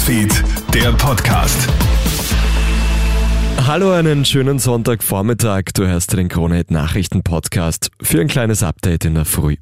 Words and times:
Newsfeed, 0.00 0.44
der 0.72 0.92
Podcast. 0.92 1.68
Hallo, 3.66 3.92
einen 3.92 4.24
schönen 4.24 4.58
Sonntagvormittag. 4.58 5.74
Du 5.74 5.86
hörst 5.86 6.14
den 6.14 6.28
Kronehit 6.30 6.70
Nachrichten 6.70 7.22
Podcast 7.22 7.90
für 8.00 8.22
ein 8.22 8.28
kleines 8.28 8.62
Update 8.62 9.04
in 9.04 9.14
der 9.14 9.26
Früh. 9.26 9.56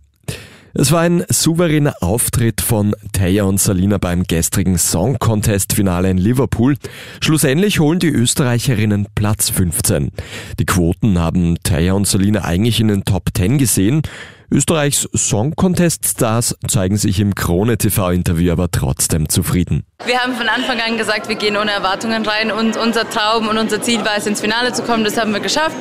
Es 0.75 0.93
war 0.93 1.01
ein 1.01 1.25
souveräner 1.29 1.97
Auftritt 2.03 2.61
von 2.61 2.95
Taya 3.13 3.45
und 3.45 3.59
Salina 3.59 3.99
beim 3.99 4.23
gestrigen 4.23 4.79
Song 4.79 5.19
Contest 5.19 5.73
Finale 5.73 6.09
in 6.09 6.19
Liverpool. 6.19 6.77
Schlussendlich 7.21 7.81
holen 7.81 7.99
die 7.99 8.11
Österreicherinnen 8.11 9.09
Platz 9.17 9.51
15. 9.51 10.13
Die 10.61 10.67
Quoten 10.67 11.19
haben 11.19 11.57
Taya 11.65 11.95
und 11.95 12.07
Salina 12.07 12.45
eigentlich 12.45 12.79
in 12.79 12.89
den 12.89 13.05
Top 13.05 13.31
10 13.37 13.59
gesehen. 13.59 14.03
Österreichs 14.51 15.07
Song 15.15 15.55
Contest 15.57 16.07
Stars 16.07 16.57
zeigen 16.67 16.97
sich 16.97 17.21
im 17.21 17.35
Krone 17.35 17.77
TV 17.77 18.11
Interview 18.11 18.51
aber 18.51 18.71
trotzdem 18.71 19.29
zufrieden. 19.29 19.85
Wir 20.07 20.21
haben 20.21 20.35
von 20.37 20.49
Anfang 20.49 20.81
an 20.81 20.97
gesagt, 20.97 21.29
wir 21.29 21.35
gehen 21.37 21.55
ohne 21.59 21.71
Erwartungen 21.71 22.25
rein 22.25 22.51
und 22.51 22.79
unser 22.79 23.09
Traum 23.11 23.49
und 23.49 23.59
unser 23.59 23.83
Ziel 23.83 24.01
war 24.07 24.17
es, 24.17 24.27
ins 24.27 24.41
Finale 24.41 24.73
zu 24.73 24.85
kommen. 24.85 25.05
Das 25.05 25.19
haben 25.19 25.33
wir 25.33 25.41
geschafft. 25.41 25.77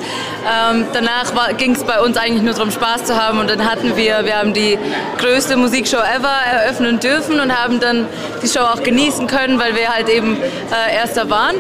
Ähm, 0.46 0.86
danach 0.92 1.32
ging 1.58 1.76
es 1.76 1.86
bei 1.86 2.02
uns 2.02 2.18
eigentlich 2.18 2.44
nur 2.44 2.56
darum, 2.56 2.72
Spaß 2.72 3.06
zu 3.06 3.16
haben 3.16 3.40
und 3.40 3.50
dann 3.50 3.64
hatten 3.64 3.96
wir, 3.96 4.26
wir 4.26 4.38
haben 4.38 4.54
die 4.54 4.78
größte 5.18 5.56
Musikshow 5.56 5.98
ever 5.98 6.28
eröffnen 6.28 7.00
dürfen 7.00 7.40
und 7.40 7.58
haben 7.58 7.80
dann 7.80 8.06
die 8.44 8.50
Show 8.50 8.66
auch 8.66 8.84
genießen 8.84 9.28
können, 9.28 9.60
weil 9.60 9.76
wir 9.76 9.88
halt 9.94 10.10
eben 10.10 10.36
äh, 10.36 10.94
Erster 10.94 11.30
waren. 11.30 11.56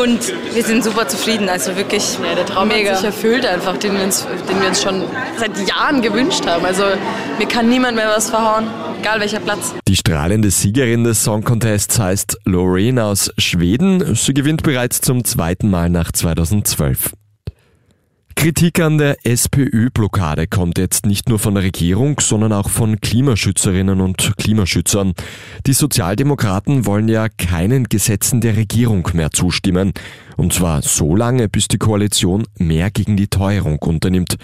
Und 0.00 0.32
wir 0.54 0.64
sind 0.64 0.84
super 0.84 1.06
zufrieden, 1.06 1.48
also 1.48 1.76
wirklich 1.76 2.18
ja, 2.22 2.34
der 2.34 2.46
Traum 2.46 2.68
mega. 2.68 2.90
hat 2.90 2.98
sich 2.98 3.06
erfüllt 3.06 3.44
einfach, 3.46 3.76
den 3.76 3.94
wir, 3.94 4.04
uns, 4.04 4.26
den 4.48 4.60
wir 4.60 4.68
uns 4.68 4.82
schon 4.82 5.02
seit 5.38 5.68
Jahren 5.68 6.02
gewünscht 6.02 6.46
haben. 6.46 6.64
Also 6.64 6.84
mir 7.38 7.46
kann 7.46 7.68
niemand 7.68 7.96
mehr 7.96 8.08
was 8.14 8.30
verhauen, 8.30 8.66
egal 9.00 9.20
welcher 9.20 9.40
Platz. 9.40 9.74
Die 9.86 9.96
strahlende 9.96 10.50
Siegerin 10.50 11.04
des 11.04 11.22
Song 11.22 11.44
Contests 11.44 11.98
heißt 11.98 12.38
Lorraine 12.44 13.04
aus 13.04 13.32
Schweden. 13.38 14.14
Sie 14.14 14.34
gewinnt 14.34 14.62
bereits 14.62 15.00
zum 15.00 15.24
zweiten 15.24 15.68
Mal 15.70 15.90
nach 15.90 16.12
2012. 16.12 17.12
Kritik 18.34 18.80
an 18.80 18.98
der 18.98 19.24
SPÖ-Blockade 19.24 20.46
kommt 20.46 20.78
jetzt 20.78 21.06
nicht 21.06 21.28
nur 21.28 21.38
von 21.38 21.54
der 21.54 21.64
Regierung, 21.64 22.18
sondern 22.20 22.52
auch 22.52 22.68
von 22.70 23.00
Klimaschützerinnen 23.00 24.00
und 24.00 24.36
Klimaschützern. 24.36 25.14
Die 25.66 25.72
Sozialdemokraten 25.72 26.86
wollen 26.86 27.08
ja 27.08 27.28
keinen 27.28 27.84
Gesetzen 27.84 28.40
der 28.40 28.56
Regierung 28.56 29.08
mehr 29.12 29.30
zustimmen. 29.30 29.92
Und 30.36 30.52
zwar 30.52 30.82
so 30.82 31.14
lange, 31.14 31.48
bis 31.48 31.68
die 31.68 31.78
Koalition 31.78 32.44
mehr 32.58 32.90
gegen 32.90 33.16
die 33.16 33.28
Teuerung 33.28 33.78
unternimmt. 33.78 34.36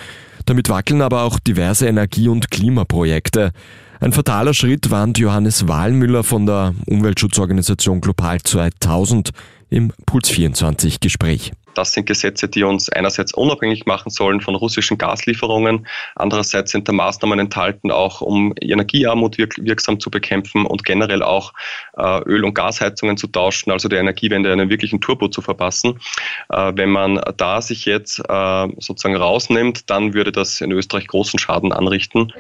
Damit 0.45 0.69
wackeln 0.69 1.03
aber 1.03 1.23
auch 1.23 1.39
diverse 1.39 1.89
Energie- 1.89 2.29
und 2.29 2.51
Klimaprojekte. 2.51 3.53
Ein 4.01 4.13
fataler 4.13 4.55
Schritt 4.55 4.91
warnt 4.91 5.19
Johannes 5.19 5.67
Wahlmüller 5.67 6.23
von 6.23 6.47
der 6.47 6.75
Umweltschutzorganisation 6.87 8.01
Global 8.01 8.41
2000 8.41 9.31
im 9.71 9.93
Puls 10.07 10.31
24 10.31 11.01
Gespräch. 11.01 11.53
Das 11.75 11.93
sind 11.93 12.07
Gesetze, 12.07 12.49
die 12.49 12.65
uns 12.65 12.89
einerseits 12.89 13.33
unabhängig 13.33 13.87
machen 13.87 14.11
sollen 14.11 14.41
von 14.41 14.57
russischen 14.57 14.99
Gaslieferungen. 14.99 15.87
Andererseits 16.17 16.73
sind 16.73 16.89
da 16.89 16.93
Maßnahmen 16.93 17.39
enthalten, 17.39 17.93
auch 17.93 18.21
um 18.21 18.53
Energiearmut 18.61 19.39
wirk 19.39 19.55
wirksam 19.59 20.01
zu 20.01 20.11
bekämpfen 20.11 20.67
und 20.67 20.85
generell 20.85 21.23
auch 21.23 21.53
äh, 21.97 22.21
Öl- 22.25 22.45
und 22.45 22.55
Gasheizungen 22.55 23.17
zu 23.17 23.29
tauschen, 23.29 23.71
also 23.71 23.89
der 23.89 24.01
Energiewende 24.01 24.53
einen 24.53 24.71
wirklichen 24.71 25.01
Turbo 25.01 25.29
zu 25.29 25.41
verpassen. 25.41 26.01
Äh, 26.49 26.73
wenn 26.75 26.91
man 26.91 27.21
da 27.37 27.63
sich 27.63 27.85
jetzt 27.85 28.19
äh, 28.29 28.69
sozusagen 28.79 29.17
rausnimmt, 29.17 29.89
dann 29.89 30.15
würde 30.15 30.33
das 30.33 30.61
in 30.61 30.73
Österreich 30.73 31.07
großen 31.07 31.39
Schaden 31.39 31.73
anrichten. 31.73 32.33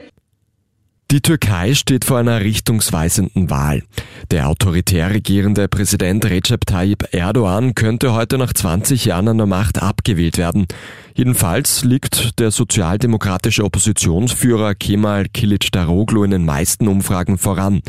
Die 1.11 1.23
Türkei 1.23 1.75
steht 1.75 2.05
vor 2.05 2.19
einer 2.19 2.41
richtungsweisenden 2.41 3.49
Wahl. 3.49 3.83
Der 4.31 4.49
autoritär 4.49 5.11
regierende 5.11 5.69
Präsident 5.69 6.25
Recep 6.25 6.67
Tayyip 6.67 7.09
Erdogan 7.13 7.75
könnte 7.75 8.13
heute 8.13 8.39
nach 8.39 8.53
20 8.53 9.07
Jahren 9.07 9.29
an 9.29 9.39
der 9.39 9.47
Macht 9.47 9.83
abgewählt 9.83 10.39
werden. 10.39 10.67
Jedenfalls 11.15 11.84
liegt 11.84 12.39
der 12.39 12.51
sozialdemokratische 12.51 13.65
Oppositionsführer 13.65 14.75
Kemal 14.75 15.27
Kilicdaroglu 15.28 16.25
in 16.25 16.31
den 16.31 16.45
meisten 16.45 16.89
Umfragen 16.89 17.39
voran. 17.39 17.83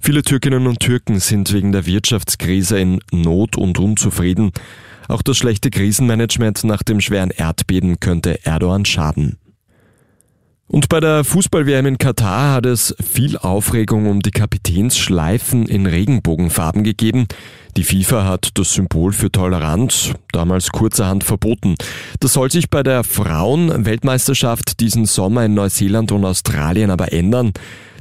Viele 0.00 0.22
Türkinnen 0.22 0.66
und 0.66 0.80
Türken 0.80 1.20
sind 1.20 1.52
wegen 1.52 1.72
der 1.72 1.86
Wirtschaftskrise 1.86 2.78
in 2.78 3.00
Not 3.10 3.56
und 3.56 3.78
unzufrieden. 3.78 4.52
Auch 5.08 5.22
das 5.22 5.38
schlechte 5.38 5.70
Krisenmanagement 5.70 6.64
nach 6.64 6.82
dem 6.82 7.00
schweren 7.00 7.30
Erdbeben 7.30 7.98
könnte 7.98 8.44
Erdogan 8.44 8.84
schaden. 8.84 9.38
Und 10.70 10.90
bei 10.90 11.00
der 11.00 11.24
Fußball-WM 11.24 11.86
in 11.86 11.96
Katar 11.96 12.52
hat 12.52 12.66
es 12.66 12.94
viel 13.02 13.38
Aufregung 13.38 14.06
um 14.06 14.20
die 14.20 14.30
Kapitänsschleifen 14.30 15.66
in 15.66 15.86
Regenbogenfarben 15.86 16.84
gegeben. 16.84 17.26
Die 17.78 17.84
FIFA 17.84 18.24
hat 18.26 18.50
das 18.54 18.74
Symbol 18.74 19.14
für 19.14 19.32
Toleranz 19.32 20.12
damals 20.30 20.68
kurzerhand 20.68 21.24
verboten. 21.24 21.76
Das 22.20 22.34
soll 22.34 22.50
sich 22.50 22.68
bei 22.68 22.82
der 22.82 23.02
Frauen-Weltmeisterschaft 23.02 24.80
diesen 24.80 25.06
Sommer 25.06 25.46
in 25.46 25.54
Neuseeland 25.54 26.12
und 26.12 26.26
Australien 26.26 26.90
aber 26.90 27.14
ändern. 27.14 27.54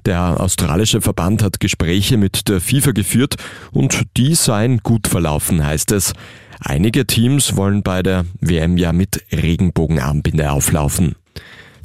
Der 0.06 0.42
australische 0.42 1.00
Verband 1.00 1.44
hat 1.44 1.62
Gespräche 1.62 2.18
mit 2.18 2.50
der 2.50 2.60
FIFA 2.60 2.92
geführt 2.92 3.36
und 3.72 4.04
die 4.18 4.36
seien 4.36 4.80
gut 4.80 5.08
verlaufen, 5.08 5.66
heißt 5.66 5.94
es. 5.94 6.12
Einige 6.60 7.08
Teams 7.08 7.56
wollen 7.56 7.82
bei 7.82 8.04
der 8.04 8.26
WM 8.42 8.78
ja 8.78 8.92
mit 8.92 9.24
Regenbogenarmbinde 9.32 10.52
auflaufen. 10.52 11.16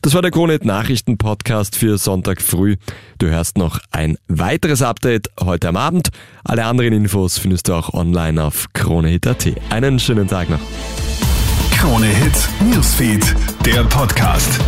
Das 0.03 0.15
war 0.15 0.23
der 0.23 0.33
Kronet 0.33 0.65
Nachrichten 0.65 1.17
Podcast 1.17 1.77
für 1.77 1.97
Sonntag 1.97 2.43
früh. 2.43 2.75
Du 3.19 3.29
hörst 3.29 3.57
noch 3.57 3.79
ein 3.93 4.19
weiteres 4.27 4.83
Update 4.83 5.31
heute 5.41 5.69
am 5.69 5.77
Abend. 5.77 6.09
Alle 6.43 6.65
anderen 6.65 6.93
Infos 6.93 7.39
findest 7.39 7.69
du 7.69 7.75
auch 7.75 7.95
online 7.95 8.43
auf 8.43 8.67
kronehit.at. 8.73 9.47
Einen 9.71 10.01
schönen 10.01 10.27
Tag 10.27 10.51
noch. 10.51 10.59
Krone 11.71 12.07
Hit 12.07 12.49
Newsfeed, 12.69 13.35
der 13.65 13.85
Podcast. 13.85 14.59